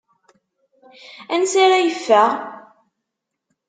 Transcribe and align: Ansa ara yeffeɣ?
Ansa 1.33 1.57
ara 1.65 1.77
yeffeɣ? 1.85 2.29